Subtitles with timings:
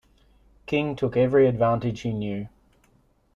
[0.65, 2.47] King took every advantage he knew.